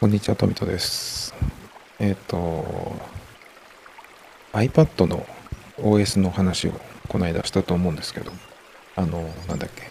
[0.00, 1.34] こんにちは、トミトです。
[1.98, 2.64] えっ、と、
[4.52, 5.26] iPad の
[5.78, 6.72] OS の話を
[7.08, 8.30] この間したと思うんですけど、
[8.94, 9.90] あの、なんだっけ、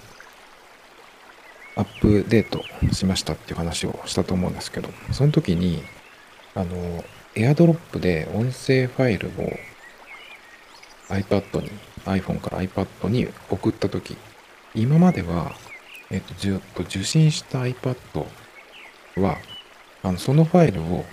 [1.76, 5.84] アップデートしましたっていう話をしたと思うんですけど、その時に、
[6.56, 7.04] あの、
[7.36, 9.60] AirDrop で音声ファイルを
[11.10, 11.70] iPad に、
[12.06, 14.16] iPhone から iPad に送った時、
[14.74, 15.52] 今までは、
[16.10, 17.98] えっ、と、ずっと受信した iPad
[19.18, 19.38] は、
[20.04, 21.06] あのそのファイルを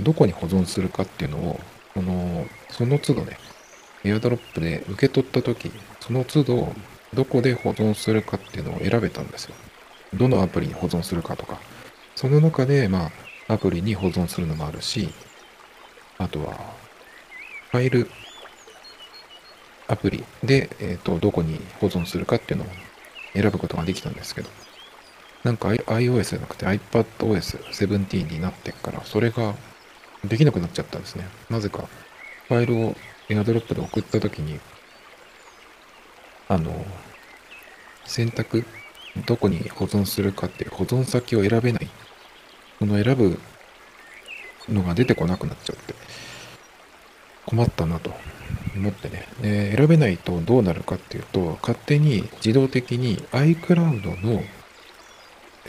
[0.00, 1.60] どこに保存するかっていうのを、
[1.94, 3.38] その、その都度ね、
[4.04, 5.70] AirDrop で受け取ったとき、
[6.00, 6.72] その都度
[7.14, 9.54] どこで保存するかっていうのを選べたんですよ。
[10.14, 11.58] どのアプリに保存するかとか。
[12.14, 13.10] その中で、ま
[13.48, 15.08] あ、アプリに保存するのもあるし、
[16.18, 16.56] あとは、
[17.70, 18.10] ファイル
[19.88, 22.68] アプリで、えっ、と、どこに保存するかっていうのを
[23.32, 24.48] 選ぶことができたんですけど、
[25.44, 29.54] なんか iOS じゃなくて iPadOS17 になってから、それが
[30.24, 31.26] できなくなっちゃったんですね。
[31.48, 31.88] なぜか、
[32.48, 32.96] ファイルを
[33.28, 34.60] AirDrop で送ったときに、
[36.48, 36.84] あの、
[38.04, 38.64] 選択、
[39.26, 41.88] どこに保存するかっていう保存先を選べない。
[42.78, 43.38] その選ぶ
[44.68, 45.94] のが出てこなくなっちゃって、
[47.46, 48.12] 困ったなと
[48.76, 49.26] 思ってね。
[49.40, 54.42] で選べないとどうなるかっていうと、勝手に自動的に iCloud の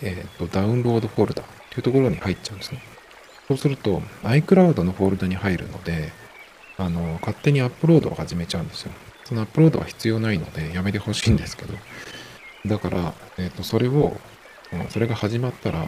[0.02, 2.81] えっ、と、ダウンロードフォルダっていうところに入っちゃうんですね。
[3.47, 6.11] そうすると、iCloud のフォルダに入るので、
[6.77, 8.91] あの、勝手にアップロードを始めちゃうんですよ。
[9.25, 11.73] そのアップロードは必要ないので、やめてほしいんですけど。
[12.66, 14.17] だから、えっ、と、それを、
[14.89, 15.88] それが始まったら、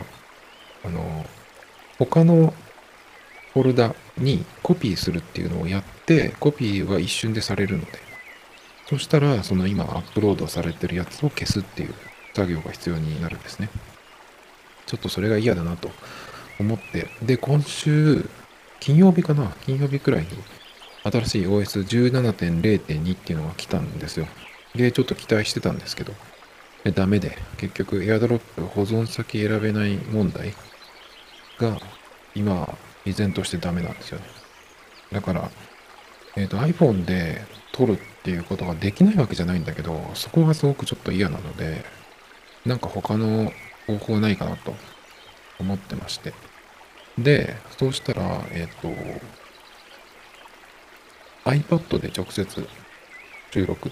[0.86, 1.26] あの、
[1.98, 2.54] 他の
[3.54, 7.92] フォルダにコピーするっていうのをやって、コピーは一瞬でされるので、
[8.88, 11.94] そしたら、その今アップロードされてるやつを消すっていう
[12.34, 13.70] 作業が必要になるんですね。
[14.86, 15.90] ちょっとそれが嫌だなと
[16.60, 18.28] 思って、で、今週、
[18.80, 19.54] 金曜日かな？
[19.66, 20.28] 金曜日くらいに、
[21.04, 24.28] 新しい OS17.0.2 っていうのが来たんですよ。
[24.76, 26.14] で、ちょっと期待してたんですけど、
[26.94, 30.54] ダメで、結局 AirDrop 保存先選べない問題
[31.60, 31.80] が、
[32.36, 34.26] 今、依然としてダメなんですよね。
[35.12, 35.50] だから、
[36.36, 41.86] えっ、と iPhone で撮るっていうことができないわけじゃないんだけど、そこがすごくちょっと嫌なので、
[42.66, 43.52] なんか他の
[43.88, 44.76] 方法ないかなと
[45.60, 46.34] 思ってまして。
[47.18, 48.90] で、そうしたら、えっ、と、
[51.50, 52.68] iPad で直接
[53.52, 53.92] 収録っ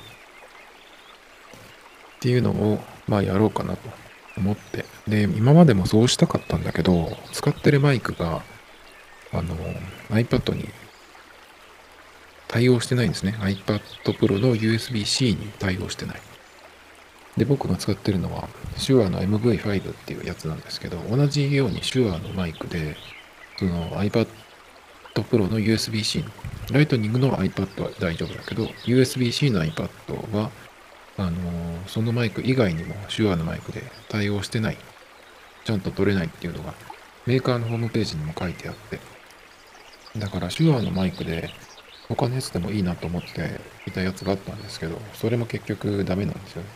[2.20, 3.90] ていうのを、まあやろうかなと
[4.38, 4.86] 思って。
[5.08, 8.44] で、今までもそうしたかったんだけど、使ってるマイクが、
[9.34, 9.56] あの、
[10.10, 10.70] iPad に
[12.48, 13.36] 対応してないんですね。
[13.40, 16.22] iPad Pro の USB-C に対応してない。
[17.38, 18.50] で、僕が使ってるのは、
[18.86, 22.98] 手話の MV5 っていうやつなんですけど、同じように手話のマイクで、
[23.58, 24.28] その iPad
[25.16, 26.24] Pro の USB-C、
[26.72, 29.90] ライトニングの iPad は大丈夫だけど、USB-C の iPad
[30.36, 30.52] は、
[31.18, 34.78] あのーそのマイク以外にも手話のマイクで対応してない。
[35.64, 36.74] ちゃんと取れないっていうのが、
[37.26, 39.00] メーカーのホームページにも書いてあって、
[40.18, 41.50] だから手話のマイクで、
[42.08, 46.70] 他のやつでもいいなと思っていたやつがあったんですけど、それも結局ダメなんですよね。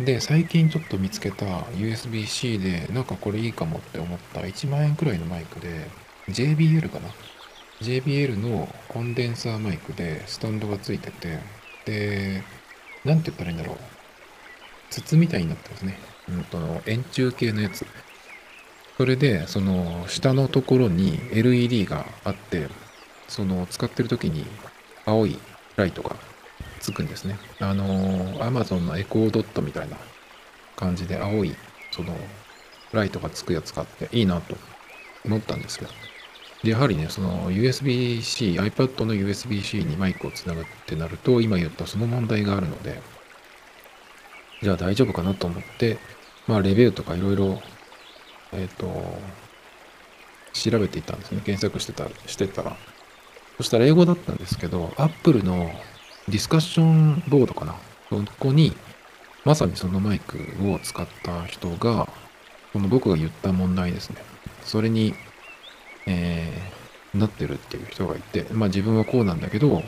[0.00, 5.88] で、最近ちょっと見つけた USB-C で、なんかこれいいかもって思った1万円くらいのマイクで、
[6.28, 7.08] JBL かな
[7.80, 11.38] ?JBL のコンデンサーマイクでスタンドがついてて、
[11.84, 12.42] で、
[13.04, 13.76] なんて言ったらいいんだろう。
[14.90, 15.98] 筒みたいになってますね。
[16.28, 17.86] うんと、円柱形のやつ。
[18.96, 22.68] それで、その、下のところに LED があって、
[23.28, 24.44] その、使ってる時に
[25.04, 25.38] 青い
[25.76, 26.16] ライトが
[26.80, 27.38] つくんですね。
[27.60, 27.84] あの、
[28.40, 29.96] Amazon のエコードットみたいな
[30.76, 31.54] 感じで青い、
[31.90, 32.16] その、
[32.92, 34.56] ライトがつくやつがあって、いいなと
[35.24, 35.90] 思ったんですけど。
[36.62, 43.00] で、やはりね、その USB-C、iPad の USB-C にマイクをつなぐってなると、今言ったその問題があるので、
[44.62, 45.98] じゃあ大丈夫かなと思って、
[46.46, 47.60] まあ、レビューとかいろいろ、
[48.52, 48.86] えっ、と、
[50.52, 51.40] 調べていたんですね。
[51.44, 52.76] 検索してた、してたら。
[53.56, 55.70] そしたら英語だったんですけど、Apple の
[56.28, 57.74] ディスカッションボードかな？
[58.08, 58.76] そこに、
[59.44, 62.08] まさにそのマイクを使った人が、
[62.72, 64.16] この僕が言った問題ですね。
[64.62, 65.14] それに、
[66.06, 66.84] えー
[67.14, 69.84] なってるっていう人がいて、まあ自分はこうなんだけど、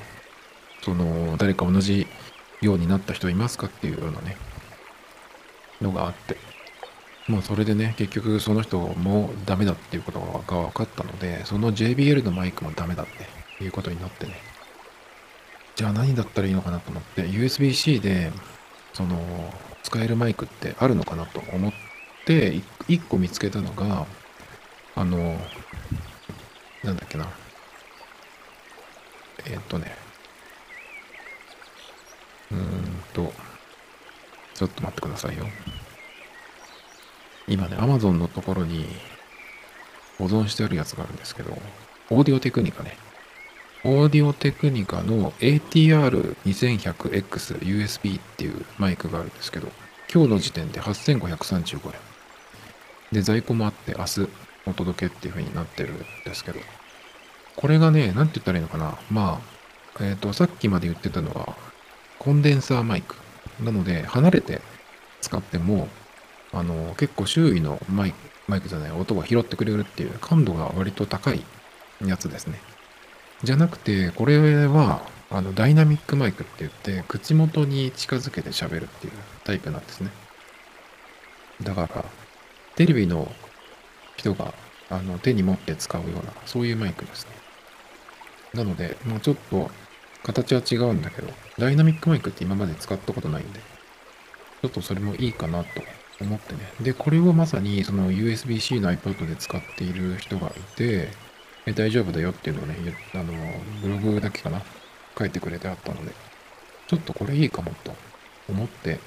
[0.82, 2.06] その、誰か同じ
[2.60, 4.36] ようになった人いますかっていうようなね、
[5.80, 6.36] のがあって、
[7.26, 10.26] もうそれでね、結局その人もダメだっていうことが
[10.68, 13.06] 分かったので、その JBL のマイクもダメだっ
[13.58, 14.34] ていうことになってね。
[15.76, 18.32] じゃあ何だったらいいのかなと思って、USB-C で、
[18.94, 19.52] その、
[19.82, 21.72] 使えるマイクってあるのかなと思っ
[22.24, 24.06] て、い一個見つけたのが、
[24.94, 25.38] あの、
[26.82, 27.28] なんだっけな。
[29.44, 29.94] えっとね。
[32.50, 33.32] うーんと、
[34.54, 35.44] ちょっと待ってくださいよ。
[37.46, 38.86] 今ね、Amazon のところに
[40.16, 41.56] 保存してあるやつがあるんですけど、
[42.08, 42.96] オーディオテクニカね。
[43.84, 49.68] オーディオテクニカの ATR2100X USB っていうマイクがあるんですけど、
[50.12, 51.94] 今日の時点で8535円。
[53.12, 54.28] で、在庫もあって明日
[54.66, 56.60] お届けっていう風になってるんですけど、
[57.54, 58.98] これがね、なんて言ったらいいのかな。
[59.10, 59.40] ま
[60.00, 61.56] あ、えっ、と、さっきまで言ってたのは、
[62.18, 63.14] コンデンサーマイク。
[63.62, 64.60] なので、離れて
[65.20, 65.88] 使っても、
[66.52, 68.16] あの、結構周囲のマイク、
[68.48, 71.42] マイクじゃない、音が拾ってくれるっていう感度が割と高い
[72.04, 72.60] やつですね。
[73.42, 79.12] じゃなくて、これは、あの、ダイナミックマイクって言って、口元に近づけて喋るっていう
[79.44, 80.10] タイプなんですね。
[81.62, 82.04] だから、
[82.76, 83.30] テレビの
[84.16, 84.54] 人が
[84.90, 87.32] あの手に持って使うような、そういうマイクですね。
[88.54, 89.70] なので、まあ、ちょっと
[90.22, 91.28] 形は違うんだけど、
[91.58, 95.68] ダイナミックマイクって今まで使ったことないんで、ちょっとそれもいいかなと
[96.20, 96.60] 思ってね。
[96.80, 101.08] で、これをまさにその USB-C の iPad で使っている人がいて、
[101.66, 102.76] え大丈夫だよっていうのをね、
[103.14, 103.32] あの、
[103.82, 104.62] ブログだけかな、
[105.18, 106.12] 書いてくれてあったので、
[106.86, 107.94] ちょっとこれいいかもと
[108.48, 109.00] 思って、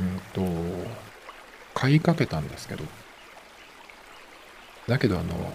[0.00, 0.42] うんと、
[1.74, 2.84] 買いかけたんですけど、
[4.86, 5.54] だけどあの、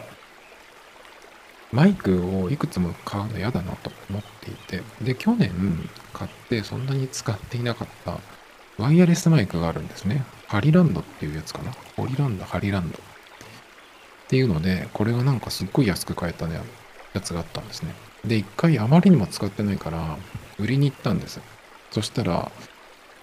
[1.72, 5.52] マイクをいくつも買うの嫌だなと思っていて、で、去年
[6.14, 8.20] 買ってそんなに使っていなかった
[8.80, 10.26] ワイヤレスマイクがあるんですね。
[10.48, 11.72] ハリランドっていうやつかな。
[11.96, 12.98] ホリランド、ハリランド。
[14.30, 16.62] っていうので、これがなんかすっごい安く買えたね、
[17.14, 17.96] やつがあったんですね。
[18.24, 20.18] で、一回あまりにも使ってないから、
[20.60, 21.42] 売りに行ったんです。
[21.90, 22.52] そしたら、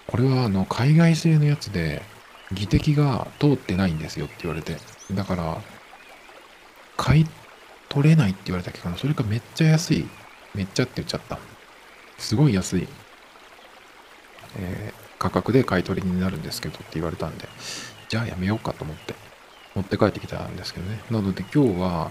[0.08, 2.02] これはあの、海外製のやつで、
[2.52, 4.78] 技的が通ってないんですよって言われて。
[5.12, 5.62] だから、
[6.96, 7.26] 買い
[7.88, 8.96] 取れないって言われたけどな。
[8.96, 10.08] それかめっちゃ安い。
[10.56, 11.38] めっちゃって言っちゃった。
[12.18, 12.88] すごい安い、
[14.58, 17.46] えー、価格で買い取りになるんですけどって言われたんで、
[18.08, 19.14] じゃあやめようかと思って
[19.76, 21.00] 持って帰ってきたんですけどね。
[21.10, 22.10] なので今日は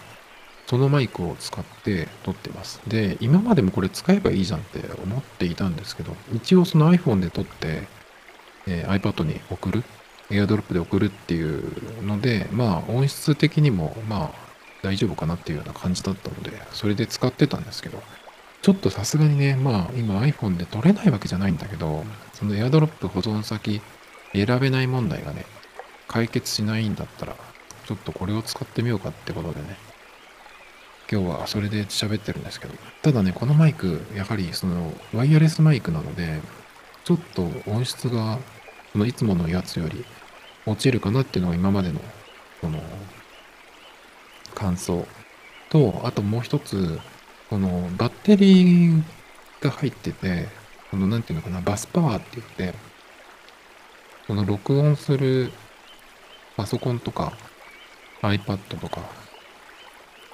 [0.67, 2.81] そのマイクを使って撮ってます。
[2.87, 7.87] で、今までもこれ使えばいいじゃんって思っていたんですけど、一応その iPhone で撮って、
[8.67, 9.83] えー、iPad に送る、
[10.29, 14.31] AirDrop で送るっていうので、まあ音質的にもまあ
[14.81, 18.01] 大丈夫かなっていうような感じだったので、それで使ってたんですけど、
[18.63, 22.03] ちょっとさすがにね、まあ今 iPhone で撮れないわけじゃないんだけど、
[22.33, 23.81] その AirDrop 保存先
[24.33, 25.45] 選べない問題がね、
[26.07, 27.35] 解決しないんだったら、
[27.85, 29.77] ちょっとこれを使ってみようかってことでね、
[31.11, 32.73] 今日はそれで喋ってるんですけど、
[33.03, 36.41] ただね、このマイク、やはりそのワイヤレスマイクなので、
[37.03, 38.39] ちょっと音質が、
[38.91, 40.03] そのいつものやつより
[40.65, 41.99] 落ちるかなっていうのが今までの、
[42.61, 42.81] この
[44.55, 45.07] 感想。
[45.69, 46.99] と、あともう一つ、
[47.49, 49.03] このバッテリー
[49.61, 50.47] が入ってて、
[50.89, 52.77] このなんていうのかな、バスパワーって言って、
[54.27, 55.51] この録音する
[56.57, 57.33] パソコンとか
[58.29, 59.01] iPad とか、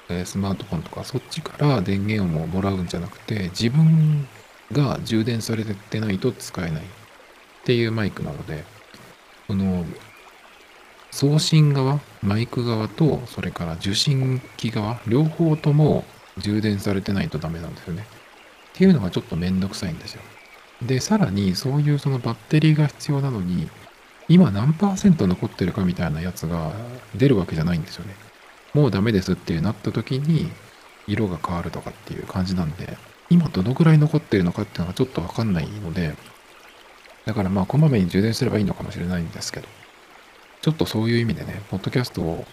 [0.08, 4.26] えスマートフォンとか、そっちから電源をもらうんじゃなくて、自分
[4.72, 6.86] が充電されてないと使えないっ
[7.64, 8.64] ていうマイクなので、
[9.46, 9.84] この
[11.10, 16.04] 送信側、マイク側と、それから受信機側、両方とも
[16.38, 18.06] 充電されてないとダメなんですよね。
[18.70, 20.22] っていうのがちょっとめんどくさいんですよ。
[20.80, 23.68] で、さらにそういうそのバッテリーが必要なのに、
[24.32, 26.72] 今何パーセント残ってるかみたいなやつが
[27.14, 28.14] 出るわけじゃないんですよね。
[28.72, 30.50] もうダメですってなった時に、
[31.06, 32.96] 色が変わるとかっていう感じなんで、
[33.28, 36.14] 今どのくらい残ってるのかっていうのがちょっとわかんないので、
[37.26, 39.68] だからまあこまめに充電すればいいのかもしれないんですけど、
[40.62, 42.46] ちょっとそういう意味でね、ポッドキャストを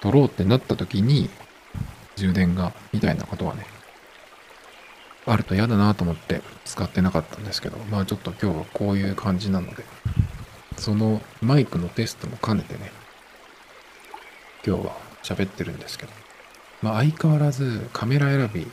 [0.00, 1.28] 撮ろうってなった時に、
[2.16, 3.66] 充電が、みたいなことはね、
[5.26, 9.84] あると嫌だなと思って使ってなかったんですけど、まあちょっと今日はこういう感じなので、
[10.84, 12.92] そのマイクのテストも兼ねてね、
[14.66, 16.12] 今日は喋ってるんですけど、
[16.82, 18.66] まあ相変わらずカメラ選び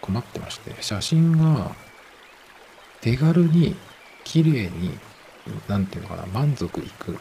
[0.00, 1.72] 困ってまして、写真が
[3.02, 3.76] 手軽に
[4.24, 4.98] 綺麗に、
[5.68, 7.18] なんていうのかな、満足いく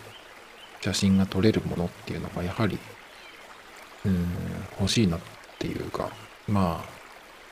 [0.80, 2.80] 写真が撮れるものっていうのがやはり、
[4.06, 4.27] うん、
[4.80, 5.20] 欲しいなっ
[5.60, 6.10] ていうか、
[6.48, 6.89] まあ、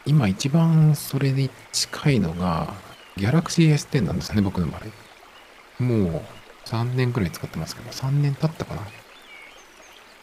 [0.05, 2.73] 今一番それに近いのが、
[3.17, 5.83] Galaxy S10 なんですね、僕の場合。
[5.83, 6.21] もう
[6.65, 8.81] 3年くらい使ってますけど、3年経ったかな。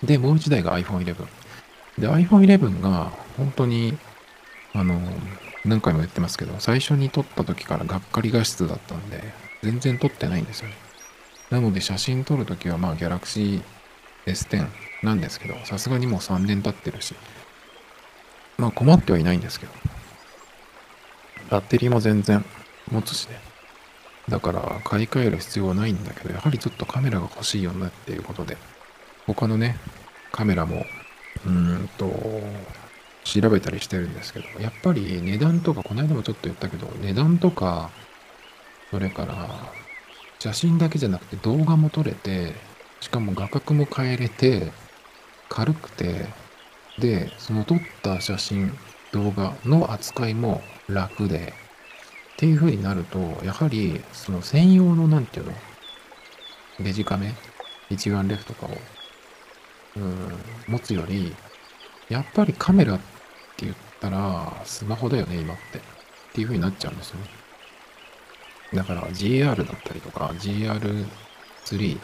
[0.02, 1.26] で、もう一台が iPhone 11。
[1.98, 3.96] で、iPhone 11が本当に、
[4.74, 5.00] あの、
[5.64, 9.22] 何回も言ってますけど、最初に撮った時からがっかり画質だったんで、
[9.62, 10.74] 全然撮ってないんですよね。
[11.50, 13.62] なので写真撮るときはまあ Galaxy
[14.26, 14.66] S10
[15.02, 17.14] なんですけど、さすがにもう3年経ってるし、
[18.58, 19.72] まあ困ってはいないんですけど、
[21.50, 22.44] バッテリーも全然
[22.90, 23.51] 持つしね。
[24.28, 28.56] だから買い替える必要はないんだけど、やはりちょっとカメラが欲しいよねっていうことで、
[29.26, 29.76] 他のね、
[30.30, 30.84] カメラも、
[31.44, 31.50] うー
[31.84, 32.06] んと、
[33.24, 37.90] 調べたりしてるんですけど、やっぱり値段とか、この間もちょっと言ったけど、値段とか、
[38.90, 39.72] それから、
[40.38, 42.54] 写真だけじゃなくて動画も撮れて、
[43.00, 44.72] しかも画角も変えれて、
[45.48, 46.26] 軽くて、
[46.98, 48.76] で、その撮った写真、
[49.12, 51.54] 動画の扱いも楽で、
[52.42, 55.52] っていう風になると、やはり、その専用の、なんていうの、
[56.80, 57.36] デジカメ、
[57.88, 58.70] 一眼レフとかを、
[59.96, 60.32] うん、
[60.66, 61.32] 持つより、
[62.08, 63.04] やっぱりカメラって
[63.64, 65.78] 言ったら、スマホだよね、今って。
[65.78, 65.80] っ
[66.32, 67.26] ていう風になっちゃうんですよね。
[68.74, 72.00] だから GR だったりとか GR3、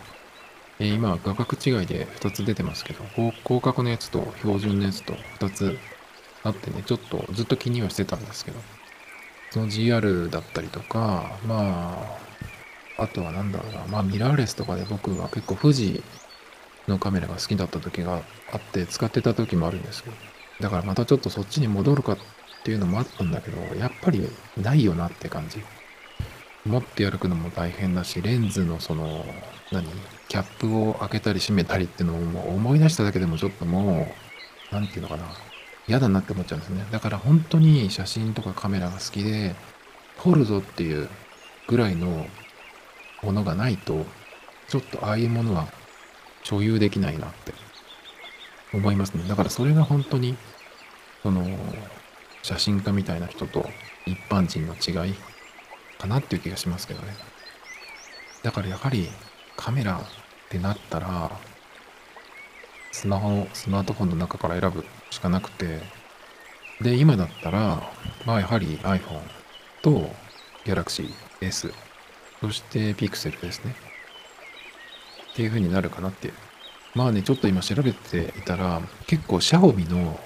[0.78, 3.02] えー今画角違いで2つ出てますけど、
[3.42, 5.78] 広角のやつと標準のやつと2つ
[6.45, 8.61] あってね、ちょっとずっと気にはしてたんですけど、
[9.50, 12.18] その GR だったりとか、ま
[12.98, 16.02] あ、あとはなんだろうな、まあミラーレスとかで僕は結構富士
[16.86, 20.16] のカメラが好きだった時があって使ってた時もあるんですけど、
[20.60, 22.18] だからまたちょっとそっちに戻るかっ
[22.64, 25.62] ていうのもあったんだけど、やっぱりないよなって感じ。
[26.66, 29.24] 持って歩くのも大変だし、レンズのその、
[29.72, 29.86] 何？
[30.28, 34.14] キャップを開けたり閉めたりっていうのも思い出しただけでもちょっとも
[34.70, 35.24] う、なんていうのかな。
[35.88, 36.87] 嫌だなって思っちゃうんですね。
[36.90, 39.57] だから本当に写真とかカメラが好きで、
[40.23, 41.09] 撮るぞっていう
[41.66, 42.26] ぐらいの
[43.23, 44.04] ものがないと、
[44.68, 45.68] ちょっとああいうものは
[46.42, 47.54] 所有できないなって
[48.75, 49.25] 思いますね。
[49.28, 50.37] だからそれが本当に、
[51.23, 51.47] その、
[52.42, 53.68] 写真家みたいな人と
[54.07, 55.14] 一般人の違い
[55.99, 57.14] かなっていう気がしますけどね。
[58.42, 59.09] だからやはり
[59.57, 60.00] カメラっ
[60.49, 61.30] てなったら、
[62.92, 65.80] スマホ、スマートフォンの中から選ぶしかなくて、
[66.80, 67.83] で、今だったら、
[68.25, 69.21] まあやはり iPhone
[69.83, 70.11] と
[70.64, 71.73] Galaxy S、
[72.40, 73.75] そして Pixel ですね。
[75.33, 76.33] っていう風になるかなって。
[76.95, 80.18] まあね、ちょっと今調べていたら、結構シャオミの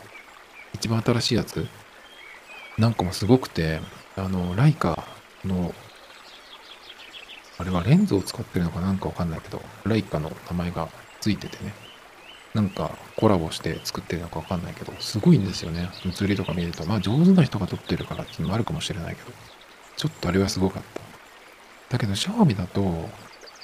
[0.75, 1.66] 一番新しいやつ
[2.78, 3.81] なんかもすごくて、
[4.16, 5.04] あの、ライカ
[5.45, 5.75] の、
[7.59, 10.88] あれはレンズを使ってるのかなんかわかんないけど、ライカの名前が
[11.21, 11.75] ついててね。
[12.54, 15.88] なんかコラボして作ってるのかわかんないけど、すごいんですよね。
[16.04, 16.85] 写りとか見ると。
[16.85, 19.32] まあ上手な人が撮ってるからっていうのもあるかもしれないけど、
[19.97, 21.00] ちょっとあれはすごかった。
[21.90, 23.09] だけど、シャオミだと、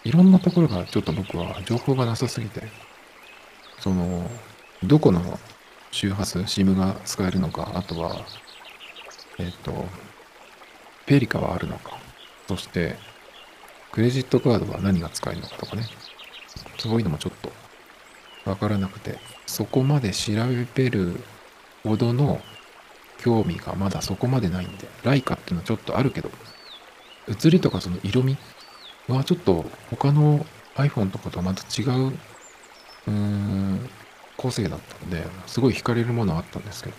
[0.04, 2.62] いろんなところがちょっと僕は情報がなさすぎて、
[3.80, 4.30] その、
[4.83, 5.38] どこの
[5.90, 8.25] 周波数、SIM が使えるのか、あとは、
[9.38, 9.87] えっ、と、
[11.07, 11.99] ペリカはあるのか、
[12.47, 12.97] そして、
[13.92, 15.85] クレジットカードは何が使えるのかとかね、
[16.78, 17.50] そういうのもちょっと
[18.49, 20.33] わからなくて、そこまで調
[20.75, 21.21] べる
[21.83, 22.40] ほどの
[23.19, 26.31] 興味がまだそこまでないんで、ライカっていうのはちょっとあるけど、
[27.26, 28.37] 写りとかその色味
[29.09, 30.45] はちょっと他の
[30.76, 33.90] iPhone とかとはまた違う、うーん、
[34.37, 36.97] 個性だったんで、すごい惹かれるものはあったんですけど。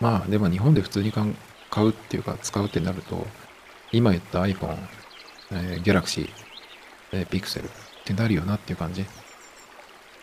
[0.00, 1.34] まあ、でも日本で普通に買う
[1.70, 3.26] 買うっていうか使うってなると、
[3.92, 4.76] 今言った iPhone、
[5.52, 6.30] えー Galaxy、
[7.12, 7.70] えー Pixel っ
[8.04, 9.04] てなるよなっていう感じ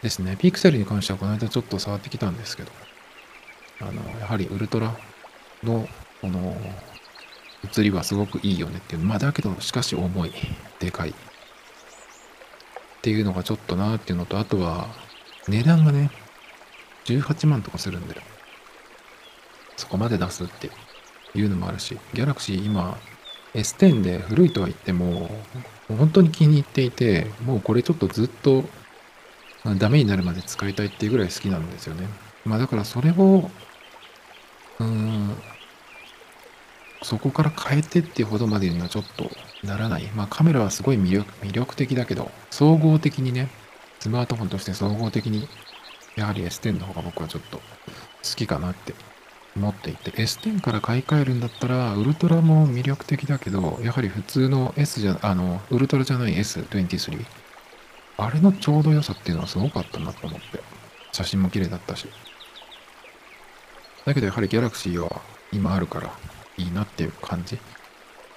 [0.01, 0.38] ですね。
[0.39, 2.72] Pixel に関してはこの間ちょっと触ってきたんですけど、
[3.81, 4.96] あの、やはりウルトラ
[5.63, 5.88] の、
[6.22, 6.55] この、
[7.63, 9.03] 写りはすごくいいよねっていう。
[9.03, 10.31] まあ、だけど、しかし重い。
[10.79, 11.10] でかい。
[11.10, 11.13] っ
[13.01, 14.88] ていうのがちょっとなっていうのと、あとは、
[15.48, 16.10] 値段がね、
[17.05, 18.15] 18万とかするんで、
[19.75, 20.70] そこまで出すって
[21.36, 22.98] いうのもあるし、ギャラクシー今、
[23.53, 25.29] S10 で古いとは言っても、
[25.88, 28.63] 本当に気に入っていて、もうこれちょっとずっと
[29.77, 32.08] ダメになるまで使いたいっていうぐらい好きなんですよね。
[32.46, 33.50] まあだからそれを、
[34.80, 35.36] うーん、
[37.03, 39.30] そこから変えてっていうほどまでにはちょっと
[39.63, 40.03] ならない。
[40.15, 43.50] まあカメラはすごい魅力魅力的だけど、総合的にね、
[44.00, 45.48] スマートフォンとして総合的に、
[46.15, 47.63] やはり S10 の方が僕はちょっと好
[48.36, 48.96] きかなって
[49.56, 57.25] 思っていて、S10 から買い替えるんだったら、ウルトラも魅力的だけど、やはり普通の S じゃ、あの、ウルトラじゃない S23。
[58.21, 60.61] あれのちょうど良さっていうのはすごかったなと思って。
[61.11, 62.07] 写真も綺麗だったし。
[64.05, 66.11] だけどやはりギャラクシーは今あるから
[66.57, 67.57] いいなっていう感じ。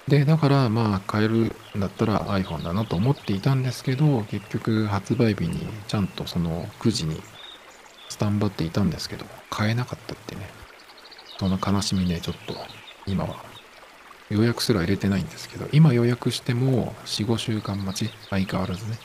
[0.07, 7.21] で、だからまあ買えるんだったら iPhone だなと思っていたんですけど、結局発売日にちゃんとその9時に
[8.09, 10.49] スタンバっていたんですけど、買えなかったってね。
[11.37, 12.55] その悲しみね、ちょっと
[13.05, 13.43] 今は
[14.29, 18.97] 予約すら入れてないんですけど、今予約しても4、5週間待ち、相変わらずね。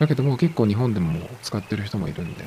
[0.00, 2.44] だけども結構日本でも使ってる人もいるんで、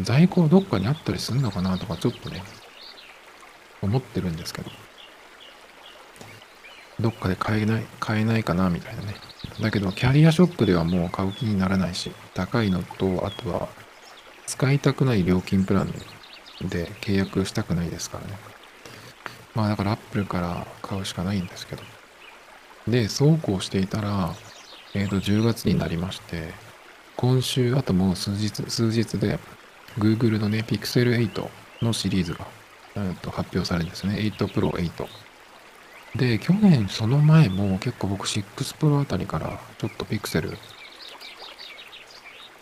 [0.00, 2.42] 在庫どっかにあったりするのかなとかちょっとね、
[3.82, 4.70] 思ってるんですけど。
[6.98, 9.14] どっかで買えない、買えないかなみたいなね。
[9.60, 13.68] だけど、キャリアショップではもう買う気にならないし、高いのと、あとは、
[14.46, 15.92] 使いたくない料金プラン
[16.62, 18.38] で契約したくないですからね。
[19.54, 21.82] まあだからアップルから買うしかないんですけど。
[22.88, 24.34] で、そうこうしていたら、
[24.96, 26.54] えっ、ー、と、10月になりまして、
[27.16, 29.38] 今週、あともう数日、数日で、
[29.98, 31.48] Google のね、Pixel 8
[31.82, 32.46] のシリーズが、
[32.96, 34.14] えー、と発表されるんですね。
[34.14, 35.06] 8 Pro 8。
[36.16, 38.42] で、去年その前も結構僕6
[38.78, 40.56] Pro あたりからちょっと Pixel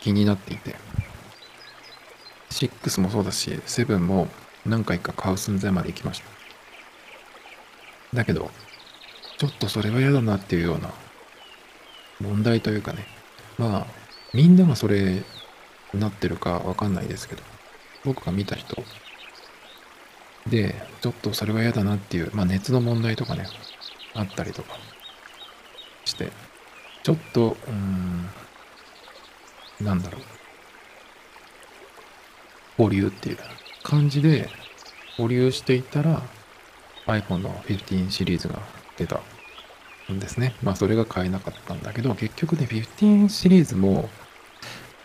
[0.00, 0.74] 気になっていて、
[2.50, 4.26] 6もそうだし、7も
[4.66, 6.20] 何回か買う寸前まで行きまし
[8.12, 8.16] た。
[8.16, 8.50] だけど、
[9.38, 10.90] ちょっとそれは嫌だなっていうような
[12.20, 13.06] 問題というかね、
[13.58, 13.86] まあ、
[14.32, 15.22] みんながそれ
[15.92, 17.42] なってるかわかんないですけど、
[18.04, 18.82] 僕が見た人。
[20.46, 23.46] で、ちょっとそれは嫌だなっていう、まあ熱の問題とかね、
[24.14, 24.76] あったりとか
[26.04, 26.30] して、
[27.02, 28.26] ちょっと、うん、
[29.80, 30.22] なんだろう、
[32.76, 33.38] 保留っていう
[33.82, 34.48] 感じで
[35.16, 36.22] 保留していたら
[37.06, 38.60] iPhone の15シリーズが
[38.96, 39.20] 出た。
[40.12, 40.54] んですね。
[40.62, 44.08] まあそれが買えなかったんだけど、結局ね、15シリーズも、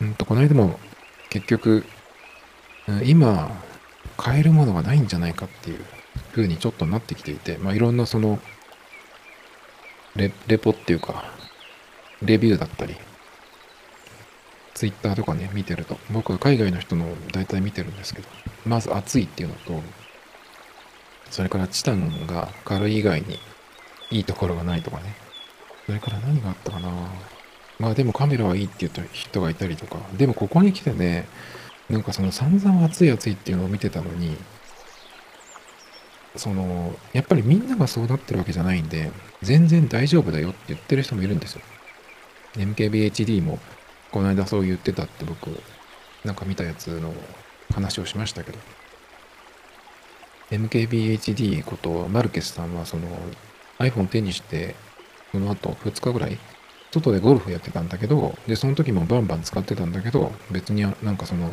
[0.01, 0.79] うんと、この間も
[1.29, 1.85] 結局、
[3.05, 3.51] 今、
[4.17, 5.85] 買えるものがないんじゃないかっていう
[6.31, 8.39] 風にちょっとなってきていて、まあいろんなその
[10.15, 11.23] レ、レポっていうか、
[12.21, 12.95] レビューだったり、
[14.73, 18.27] ツイッターとかね、見てると、僕は海外の人の大体見てるんですけど、
[18.65, 19.81] まず暑いっていうのと、
[21.29, 23.39] それからチタンが軽い以外に
[24.11, 25.15] いいところがないとかね。
[25.85, 26.89] それから何があったかな
[27.79, 31.27] まあでもカメラはいいって言った人がいたりとか、でもここに来てね、
[31.89, 34.35] なんかその散々暑い暑いっていうのを見てたのに、
[36.35, 41.61] その、やっぱりみんながそうなってるわけじゃないんで、全然大丈夫だよって言ってる人もいるんですよ。
[42.57, 43.59] MKBHD も
[44.11, 45.49] この間そう言ってたって僕、
[46.23, 47.13] なんか見たやつの
[47.73, 48.59] 話をしましたけど、
[50.51, 53.07] MKBHD ことマルケスさんはその
[53.79, 54.75] iPhone 手にして、
[55.31, 56.37] その後2日ぐらい、
[56.91, 61.49] 外でゴルフやってたんだけど、で、その時もバンバン使ってたんだけど、別になんかその、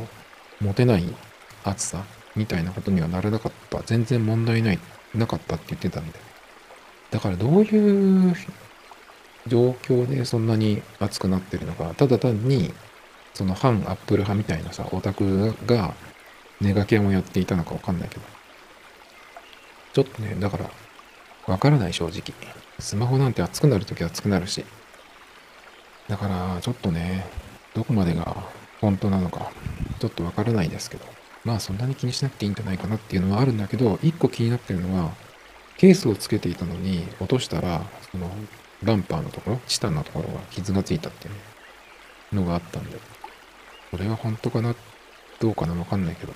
[0.61, 1.05] 持てない
[1.65, 3.83] 暑さみたいなことにはならなかった。
[3.85, 4.79] 全然問題ない、
[5.15, 6.19] なかったって言ってたんで。
[7.11, 8.35] だからどういう
[9.47, 12.73] 状況でそんなに熱くなってるのか、ただ単に、
[13.35, 15.95] その反アップル派みたいなさ、オタクが
[16.61, 18.23] ネガキャンをやっていたのかわかんないけど。
[19.93, 20.71] ちょっとね、だから、
[21.47, 22.23] わからない正直。
[22.79, 24.65] スマホなんて熱くなるときは熱くなるし。
[26.09, 27.27] だから、ちょっとね、
[27.75, 28.37] どこまでが
[28.81, 29.51] 本当なのか、
[30.01, 31.05] ちょっとわからないですけど。
[31.45, 35.13] まあそんなに気にしなくていいんじゃないかなっていうのはあるんだけど、一個気になってるのは、
[35.77, 38.29] ケースをつけていたのに落としたら、その
[38.83, 41.31] バンパーのところ、チタンのところが傷がついたってい
[42.33, 42.99] うのがあったんで、
[43.93, 44.75] これは本当かな、
[45.39, 46.35] どうかなわかんないけど、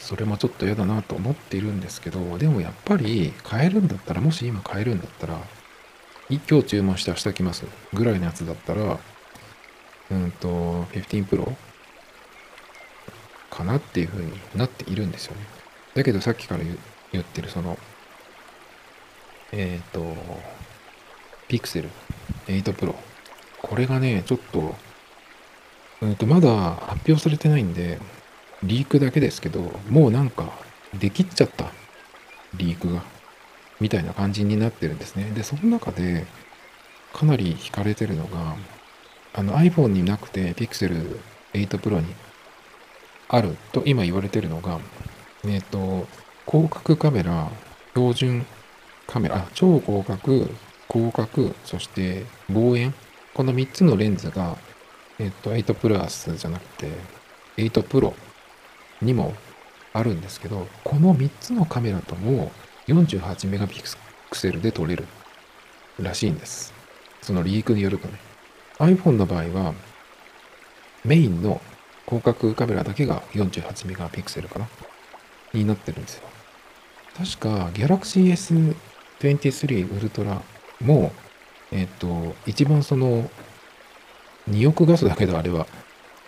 [0.00, 5.38] それもちょっと嫌だなと思っているんですけど、でもやっぱり買えるんだったら、もし今買えるんだったら、
[6.28, 8.98] 今日注文して明日来ますぐらいのやつだったら、
[10.10, 11.54] うんと、15 Pro
[13.50, 15.42] かなっていう風になっているんですよね。
[15.94, 16.64] だけどさっきから
[17.12, 17.76] 言ってるその
[19.52, 20.16] えっ、ー、と、
[21.48, 21.88] Pixel
[22.46, 22.94] 8 Pro。
[23.62, 24.74] これがね、ちょっと、
[26.00, 27.98] うんと、まだ発表されてないんで、
[28.62, 30.50] リークだけですけど、もうなんか、
[30.98, 31.70] できっちゃった。
[32.54, 33.02] リークが。
[33.80, 35.30] みたいな感じになってるんですね。
[35.34, 36.26] で、その中で、
[37.12, 38.56] かなり惹かれてるのが、
[39.32, 41.18] あの iPhone になくて Pixel
[41.52, 42.14] 8 Pro に
[43.28, 44.80] あると今言われてるのが、
[45.44, 46.06] えっ、ー、と、
[46.50, 47.48] 広角カメラ、
[47.94, 48.46] 標準
[49.06, 50.48] カメラ、超広角、
[50.90, 52.94] 広角、そして望遠。
[53.34, 54.56] この3つのレンズが、
[55.18, 56.90] えっと、8プラスじゃなくて、
[57.56, 58.14] 8プロ
[59.02, 59.34] にも
[59.92, 62.50] あるんですけど、この3つのカメラとも
[62.86, 63.80] 48メガピ
[64.30, 65.06] クセルで撮れる
[65.98, 66.72] らしいんです。
[67.22, 68.18] そのリークによるとね。
[68.78, 69.74] iPhone の場合は、
[71.04, 71.60] メインの
[72.06, 74.68] 広角カメラだけが48メガピクセルかな
[75.52, 76.28] になってるんですよ。
[77.16, 78.54] 確か Galaxy S
[79.20, 80.40] 23ウルトラ
[80.80, 81.12] も、
[81.70, 83.30] えっ、と、一番その、
[84.50, 85.66] 2億画素だけどあれは、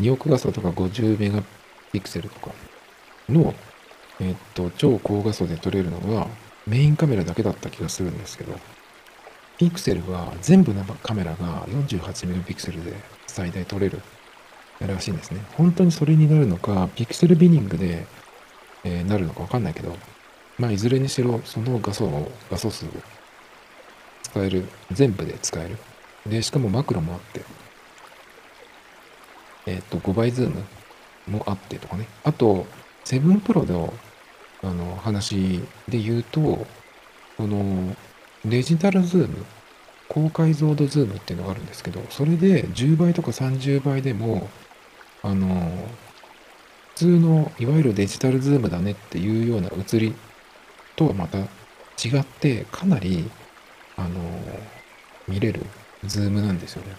[0.01, 1.43] 2億画素とか50メガ
[1.93, 2.51] ピクセルとか。
[3.29, 3.55] の、
[4.21, 6.29] えっ、と、超高画素で撮れるのは、
[6.67, 8.55] メインカメラだけだった気がするんですけど、
[9.59, 12.95] ピクセルは全部のカメラが48メガピクセルで
[13.27, 14.01] 最大撮れる。
[14.87, 15.41] らしいんですね。
[15.57, 18.07] 本当にそれになるのか、ピクセルビニングで、
[18.85, 19.97] えー、なるのかわかんないけど、
[20.59, 22.89] まあ、いずれにしろ、その画素を、画素数を
[24.23, 25.79] 使える、全部で使える。
[26.27, 27.43] で、しかもマクロもあって、
[29.67, 30.65] えっ、ー、と、5倍ズーム。
[31.27, 32.07] もあってとかね。
[32.25, 32.67] あと、
[33.05, 33.93] 7 Pro の、
[34.63, 36.67] あの、話で言うと、
[37.37, 37.97] この、
[38.45, 39.45] デジタルズーム、
[40.09, 44.49] 高解像度ズームっていうのがあるんですけど、それで10倍とか30倍でも、
[45.23, 45.71] あの、
[46.91, 50.15] 普通のいわゆるデジタルズームだねっていうような写り
[50.97, 53.31] とはまた違って、かなり、
[53.97, 54.11] あの、
[55.29, 55.65] 見れる
[56.05, 56.95] ズームなんですよね。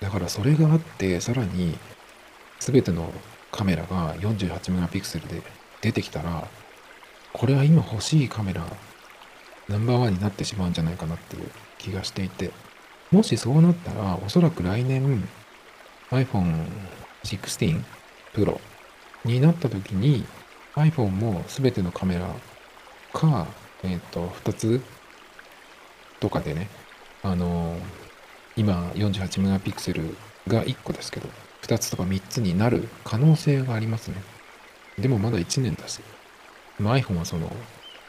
[0.00, 1.78] だからそれがあって、さらに
[2.64, 3.12] 全ての
[3.50, 5.42] カメラが48メガピクセルで
[5.80, 6.46] 出てきたら、
[7.32, 8.64] これは今欲しいカメラ
[9.68, 12.52] ナンバーワンになってしまうんじゃないかなっていう気がしていて、
[13.10, 15.28] もしそうなったら、おそらく来年
[16.10, 16.66] iPhone
[17.24, 17.82] 16
[18.32, 18.60] Pro
[19.24, 20.24] になった時に
[20.74, 22.28] iPhone も全てのカメラ
[23.12, 23.48] か、
[23.82, 24.80] えっ、ー、と、2つ
[26.20, 26.68] とかでね、
[27.24, 27.80] あのー、
[28.56, 31.28] 今48メガピクセルが1個ですけど、
[31.62, 34.16] 2つとか3つになる可能性がありますね。
[34.98, 36.00] でもまだ1年だし、
[36.80, 37.50] iPhone はその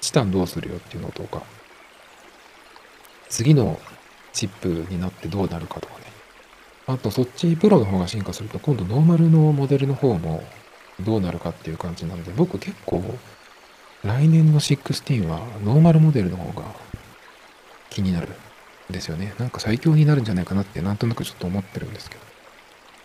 [0.02, 1.44] チタンどうするよっていうのとか、
[3.30, 3.80] 次の
[4.34, 6.06] チップになってどうなるかとかね。
[6.86, 10.44] あと、そっちプロの方が進化すると、今度ノーマルのモデルの方も
[11.00, 13.02] どうなるかっていう感じなので、僕結構、
[14.04, 16.68] 来年の16はノーマルモデルの方が
[17.90, 19.34] 気になるんですよね。
[19.40, 22.33] なんか最強になるんじゃないかなってなんとなくちょっと思ってるんですけど。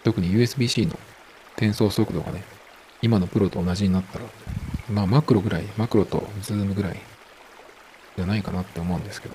[0.09, 0.99] 特に USB-C の
[1.59, 2.43] 転送速度がね、
[3.03, 4.25] 今のプロと同じになったら、
[4.91, 6.97] まあマクロぐらい、マクロとズームぐらい
[8.17, 9.35] じゃないかなって思うんですけど、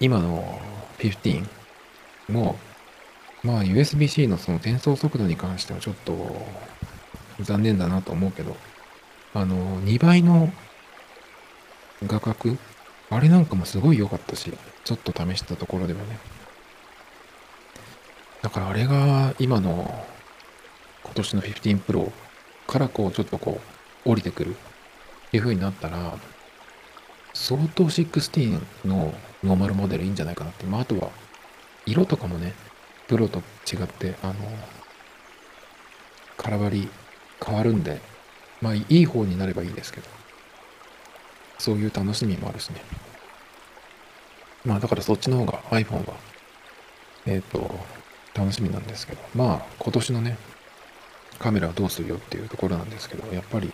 [0.00, 0.58] 今の
[0.98, 1.44] 15
[2.30, 2.56] も、
[3.42, 6.46] まあ USB-C のその転送速度に関してはちょっと
[7.40, 8.56] 残念だなと思うけど、
[9.34, 10.50] あの、2倍の
[12.06, 12.56] 画角
[13.10, 14.50] あれなんかもすごい良かったし、
[14.84, 16.31] ちょっと試したところではね。
[18.42, 20.04] だからあれが今の
[21.04, 22.10] 今年の15 Pro
[22.66, 23.60] からこうちょっとこ
[24.04, 24.54] う降りてくるっ
[25.30, 26.18] ていう風になったら、
[27.32, 30.66] 相当16のノーマルモデルいいんじゃないかなって。
[30.66, 31.10] まあ、あとは、
[31.86, 32.52] 色とかもね、
[33.08, 33.38] プロと
[33.70, 34.34] 違って、あの、
[36.36, 36.88] 空張り
[37.44, 38.00] 変わるんで、
[38.60, 40.06] まあ、いい方になればいいですけど、
[41.58, 42.82] そういう楽しみもあるしね。
[44.64, 46.14] まあ、だからそっちの方が iPhone は、
[47.26, 47.74] えっ、ー、と、
[48.34, 50.38] 楽しみなんですけど、まあ、今年のね、
[51.38, 53.70] カメラはどうするよっていうところなんですけど、やっぱり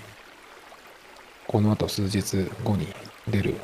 [1.47, 2.89] この後数日後に
[3.29, 3.55] 出る、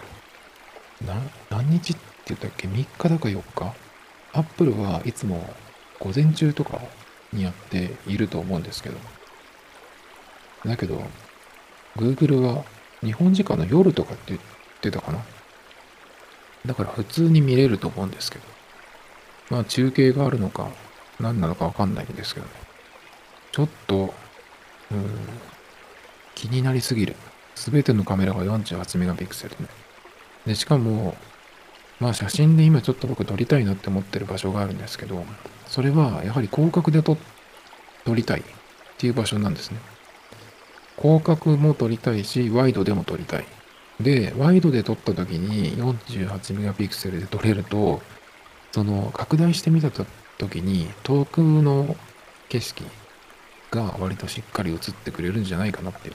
[1.04, 1.14] な、
[1.50, 3.74] 何日って言ったっけ ?3 日だか4日？
[4.32, 5.48] アップルはいつも
[5.98, 6.80] 午前中とか
[7.32, 8.96] にやっていると思うんですけど。
[10.64, 11.02] だけど、
[11.96, 12.64] Google は
[13.02, 14.40] 日本時間の夜とかって言っ
[14.80, 15.18] てたかな？
[16.66, 18.44] だから普通に見れると思うんですけど。
[19.50, 20.70] まあ中継があるのか
[21.20, 22.52] 何なのかわかんないんですけどね。
[23.52, 24.14] ちょっと、
[24.90, 25.04] うん、
[26.34, 27.16] 気になりすぎる。
[27.54, 29.68] すべてのカメラが48メガピクセルね。
[30.46, 31.16] で、しかも、
[32.00, 35.24] まあ写真で今ちょっと僕撮りたいなって思ってる場所があるんですけど、
[35.66, 37.16] それはやはり広角で撮
[38.06, 38.42] りたいっ
[38.98, 39.78] ていう場所なんですね。
[41.00, 43.44] 広角も撮りたいし、ワイドでも撮りたい。
[44.00, 48.02] で、ワイドで撮った時に48メガピクセルで撮れると、
[48.72, 49.90] その拡大してみた
[50.38, 51.96] 時に遠くの
[52.48, 52.84] 景色
[53.70, 56.14] が割としっかり映ってくれるんじゃないかなっていう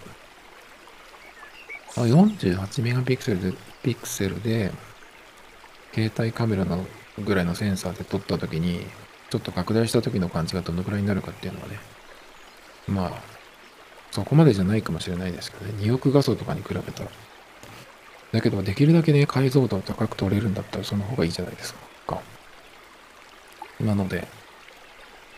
[1.95, 4.71] 48メガピクセルで、ピクセルで、
[5.93, 6.85] 携帯カメラの
[7.17, 8.85] ぐらいのセンサーで撮った時に、
[9.29, 11.79] ちょっと拡大した時の感じがどのくらいになるかっていうのはね、
[12.87, 13.11] まあ、
[14.11, 17.09] そこまでじゃないかもしれないですけどね、2億画素とかに比べたら。
[18.31, 21.88] だけど、できるだけね、解像度を高く撮れるんだったらその方がいいじゃないですか。
[23.79, 24.27] なので、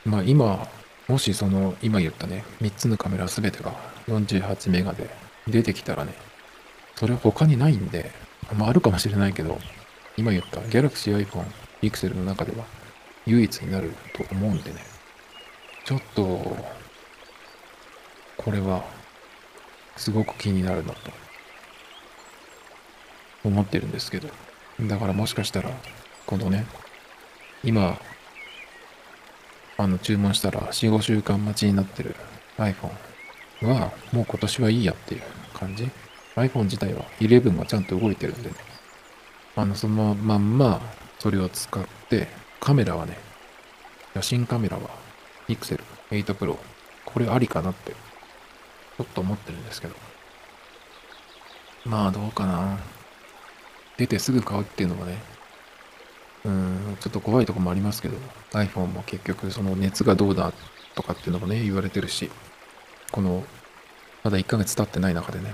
[0.05, 0.67] まあ今、
[1.07, 3.73] もしその、今言ったね、3つのカメラ全てが
[4.07, 5.09] 48メガで
[5.47, 6.13] 出てきたらね、
[6.95, 8.11] それ他にないんで、
[8.55, 9.59] まああるかもしれないけど、
[10.17, 11.45] 今言った Galaxy iPhone
[11.81, 12.65] Pixel の中では
[13.25, 14.77] 唯一になると思うんでね、
[15.83, 16.55] ちょっと、
[18.37, 18.83] これは、
[19.97, 21.11] すごく気になるなと、
[23.43, 24.29] 思ってるんですけど、
[24.81, 25.69] だからもしかしたら、
[26.25, 26.65] このね、
[27.63, 27.99] 今、
[29.81, 32.15] あの、注文したら4、5週間待ちになってる
[32.57, 32.91] iPhone
[33.63, 35.21] は、もう今年はいいやっていう
[35.55, 35.89] 感じ
[36.35, 38.55] iPhone 自体は11はちゃんと動いてるんでね。
[39.55, 40.79] あの、そのまんま、
[41.19, 42.27] それを使って、
[42.59, 43.17] カメラはね、
[44.13, 44.83] 写真カメラは、
[45.47, 46.57] Pixel 8 Pro。
[47.03, 49.95] これありかなって、ちょっと思ってるんですけど。
[51.85, 52.77] まあ、どうかな。
[53.97, 55.17] 出てすぐ買うっていうのもね、
[56.43, 58.17] うん、ちょっと怖いとこもありますけど、
[58.51, 60.51] iPhone も結局その熱がどうだ
[60.95, 62.31] とかっていうのもね、言われてるし、
[63.11, 63.43] この、
[64.23, 65.53] まだ1ヶ月経ってない中でね。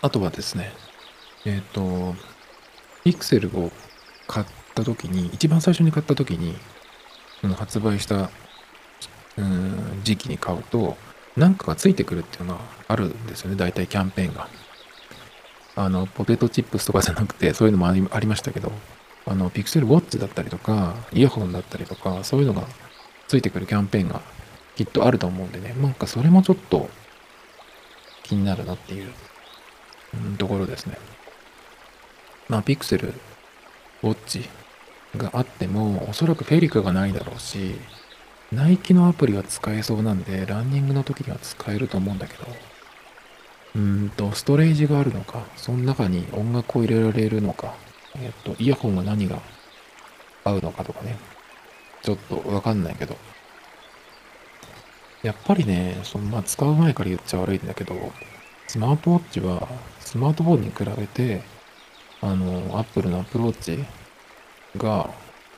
[0.00, 0.72] あとはですね、
[1.44, 2.14] えっ、ー、と、
[3.04, 3.70] Pixel を
[4.26, 6.56] 買った時に、一番最初に買った時に、
[7.40, 8.30] その発売した
[9.36, 10.96] うん時期に買うと、
[11.36, 14.48] なんかがついてくるっていうのがあるんですよね、大体キャンペーンが。
[15.78, 18.72] あの、ポテトチップスとかじゃなくて、そういうのもありましたけど、
[19.26, 22.62] あの、ピクセルウォッチだったりとか、イヤホンだったりとか、そういうのが
[23.28, 24.20] ついてくるキャンペーンが
[24.74, 26.90] きっとあると思うんでね、なんかそれもちょっと
[28.24, 29.12] 気になるなっていう、
[30.14, 30.98] うん、ところですね。
[32.48, 33.14] まあ、ピクセル
[34.02, 34.48] ウォッチ
[35.16, 37.76] があっても、おそらくフェリカがないだろうし、
[38.50, 42.46] ナイキのアプリは使えそうなんで、ランニングの時には使えると思うんだけど、
[43.74, 47.74] うんと、ストレージがあるのか、その中に音楽を入れられるのか、
[48.16, 49.40] えっと、イヤホンが何が
[50.44, 51.16] 合うのかとかね、
[52.02, 53.16] ちょっとわかんないけど、
[55.22, 57.94] やっぱりね、そのまあ、使う前から言っちゃ悪いんだけど、
[58.66, 59.68] スマートウォッチは
[60.00, 61.42] スマートフォンに比べて、
[62.20, 63.84] あの、アップルのアプローチ
[64.76, 65.10] が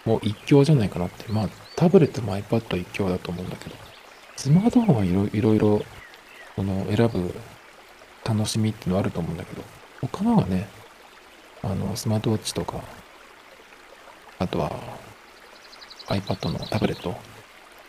[0.04, 1.30] もう一強じゃないかなって。
[1.32, 3.76] まあ、タブレットも iPad 一強だと思うんだけど、
[4.36, 5.82] スマートフォンはいろいろ、
[6.56, 7.34] この選ぶ
[8.30, 9.62] 楽しみっていうのはあると思うんだけど、
[10.00, 10.68] 他のはね、
[11.62, 12.80] あの、スマートウォッチとか、
[14.38, 14.70] あとは
[16.06, 17.16] iPad のタブレット、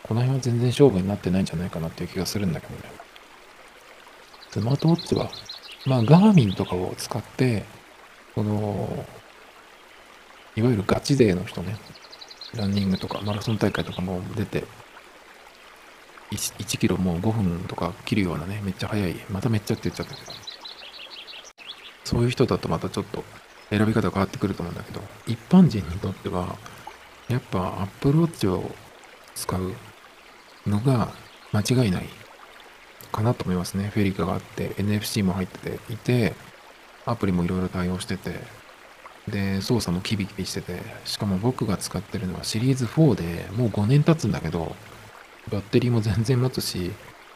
[0.03, 2.81] この辺は全然勝負になってないんじゃないかなっていう気がするんだけどね。
[4.49, 5.29] スマートウォッチは、
[5.85, 7.63] まあ、ガーミンとかを使って、
[8.33, 9.05] この、
[10.55, 11.77] いわゆるガチ勢の人ね、
[12.55, 14.65] ランニングとかマラソン大会とかも出て、
[16.31, 20.31] 1, 1キロもう5分とか切るようなね、めっちゃ速い、まためっちゃって言っちゃったけど、
[22.03, 23.23] そういう人だとまたちょっと
[23.69, 26.57] 選び方変わってくると思うんだけど、一般人にとっては、
[27.29, 28.71] やっぱ Apple Watch を
[29.35, 29.73] 使う
[30.67, 31.13] のが
[31.53, 32.05] 間違いない
[33.11, 33.91] かなと思いますね。
[33.93, 36.33] フェリカがあって、NFC も入ってていて、
[37.05, 38.39] アプリもいろいろ対応してて、
[39.27, 44.75] で、操作もキビキビしてて、しかも僕が使ってるのはシリーズ4でもう5年経つんだけど、
[45.49, 46.91] バッテリーも全然持つし、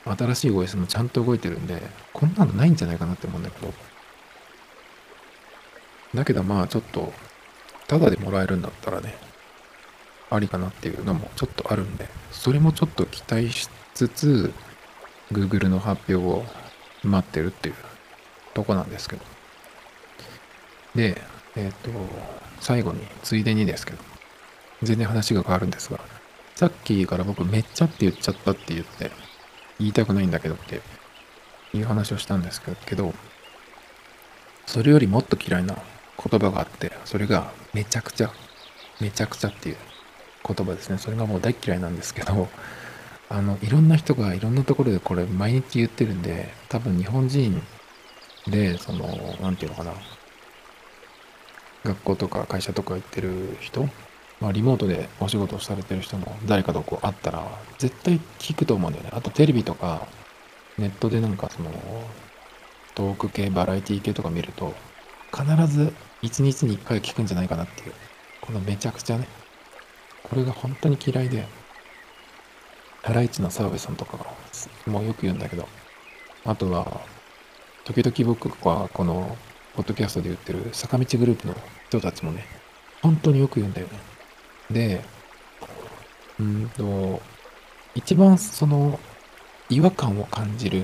[0.05, 1.81] 新しい OS もちゃんと動いてるんで、
[2.13, 3.73] こんなのないんじゃないかなって思うんだけど。
[6.13, 7.11] だけどまあちょっと、
[7.87, 9.15] ただでもらえるんだったらね、
[10.29, 14.53] ありかなっていうのもちょっとあるんで、それもちょっと期待しつつ、
[15.31, 16.45] Google の発表を
[17.03, 17.75] 待ってるっていう
[18.53, 19.23] とこなんですけど。
[20.95, 21.21] で、
[21.55, 21.91] えっ、ー、と、
[22.59, 23.97] 最後に、ついでにですけど、
[24.83, 25.99] 全然話が変わるんですが、
[26.55, 29.11] さっきから僕めっちゃって言っちゃったって言って、
[29.77, 30.81] 言いたくないんだけどって
[31.73, 33.13] いう話をしたんですけど、
[34.65, 38.31] それよりもっと嫌いな言葉があって、それがめちゃくちゃ、
[39.01, 39.77] めちゃくちゃっていう
[40.47, 40.97] 言葉ですね。
[40.97, 42.47] それがもう大嫌いなんですけど、
[43.27, 47.61] あの、いろんな人がいろんなところでこれ毎日言ってるんで、多分日本人
[48.47, 49.93] で、その、なんていうのかな、
[51.83, 53.89] 学校とか会社とか行ってる人、
[54.45, 57.43] まあ、リモートでお仕事をされてる人も誰かとこう会ったら
[57.79, 59.10] 絶対聞くと思うんだよね。
[59.12, 60.08] あとテレビとか
[60.77, 61.71] ネットでなんかその
[62.93, 64.75] トーク系、バラエティ系とか見ると
[65.34, 67.93] 必ず一日に一回聞くんじゃないかなっていう。
[68.39, 69.27] このめちゃくちゃね。
[70.21, 71.47] これが本当に嫌いで。
[73.01, 74.27] ハライチの澤部さんとか
[74.86, 75.67] もよく言うんだけど。
[76.45, 77.01] あとは、
[77.84, 79.36] 時々僕はこの
[79.73, 81.55] ポッドキャストで言ってる坂道グループの
[81.89, 82.45] 人たちもね、
[83.01, 84.14] 本当によく言うんだよね。
[84.71, 85.04] で、
[86.39, 87.21] うんと、
[87.93, 88.99] 一番その
[89.69, 90.84] 違和感を感じる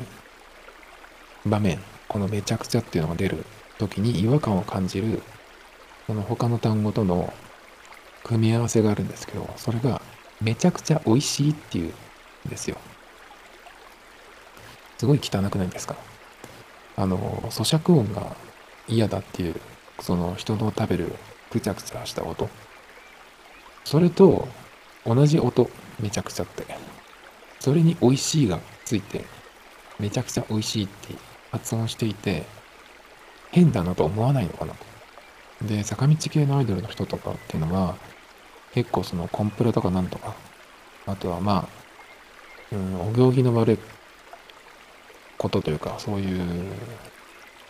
[1.46, 3.46] 場面、このめちゃくちゃっていうのが出る
[3.78, 5.22] 時に違和感を感じる、
[6.08, 7.34] その他の単語との
[8.24, 10.02] 組み合わせがあるんですけど、それが
[10.40, 11.94] めちゃくちゃ美味しいっていう
[12.48, 12.78] んですよ。
[14.98, 15.96] すごい汚くないですか？
[16.96, 17.18] あの、
[17.50, 18.36] 咀嚼音が
[18.88, 19.60] 嫌だっていう、
[20.00, 21.16] その人の食べる
[21.52, 22.50] ぐちゃぐちゃした音。
[23.84, 24.48] それと
[25.06, 26.66] 同じ音、めちゃくちゃって。
[27.60, 29.26] それに美味しいがついて、
[30.00, 31.16] めちゃくちゃ美味しいって
[31.52, 32.46] 発音していて、
[33.52, 35.66] 変だなと思わないのかなと。
[35.68, 37.96] で、坂道系のアイドルの人とかっていうのは、
[38.74, 40.36] 結構そのコンプラとかなんとか、
[41.06, 41.68] あとはま
[42.72, 43.80] あ、うん、お行儀の悪い
[45.38, 46.72] ことというか、そういう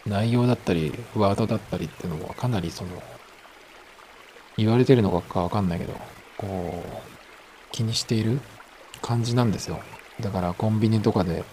[0.05, 3.01] 内容だったりワードだったりっていうのはかなりその
[4.61, 5.93] 言われてるのかわかんないけど
[6.37, 8.39] こう気にしている
[9.01, 9.79] 感じなんですよ。
[10.19, 11.43] だからコンビニとかで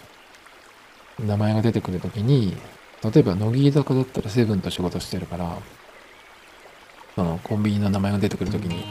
[1.18, 2.56] 名前が出てくるときに
[3.02, 5.56] 例えば乃木坂だったらセブンと仕事してるから
[7.14, 8.84] そのコンビニの名前が出てくるときに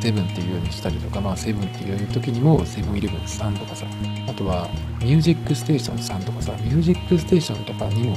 [0.00, 3.86] セブンっていうようにしたりとかまあセブンっていう時にもセブンイレブンさんとかさ
[4.28, 4.68] あとは
[5.00, 8.16] ミュージックステーションさんとかさミュージックステーションとかにも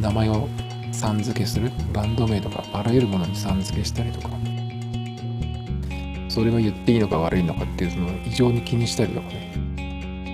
[0.00, 0.48] 名前を
[0.92, 4.49] さん付けするバンド名とかあらゆるものにさん付けしたりとか。
[6.30, 9.52] それは言っていいのか悪いのかっていうその異常に気にしたりとかね。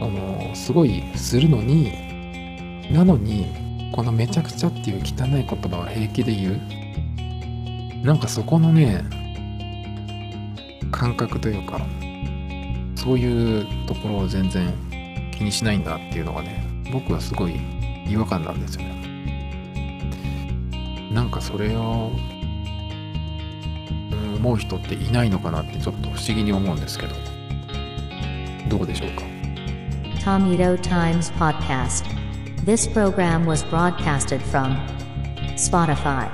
[0.03, 6.61] あのすごいするのになのにこのめちゃくちゃっていう汚い言葉は平気で言う。
[8.05, 9.03] なんかそこのね
[10.93, 11.81] 感覚というか
[12.95, 14.73] そういうところを全然
[15.33, 17.57] 気にしないんだっていうのがね僕はすごい
[18.07, 18.97] 違和感なんですよね。
[21.11, 22.11] なんかそれを
[24.47, 27.15] 思う人っていないのかなってちょっと不思議に思うんですけど
[28.69, 29.25] どうでしょうか
[30.21, 32.05] Tomito Times Podcast.
[32.65, 34.77] This program was broadcasted from
[35.57, 36.29] Spotify.